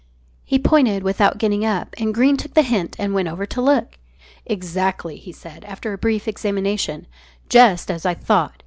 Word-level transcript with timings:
He 0.43 0.57
pointed 0.57 1.03
without 1.03 1.37
getting 1.37 1.63
up, 1.63 1.93
and 1.99 2.11
Greene 2.11 2.35
took 2.35 2.55
the 2.55 2.63
hint 2.63 2.95
and 2.97 3.13
went 3.13 3.27
over 3.27 3.45
to 3.45 3.61
look. 3.61 3.99
"Exactly," 4.47 5.17
he 5.17 5.31
said, 5.31 5.63
after 5.65 5.93
a 5.93 5.97
brief 5.99 6.27
examination; 6.27 7.05
"just 7.49 7.91
as 7.91 8.03
I 8.03 8.15
thought. 8.15 8.55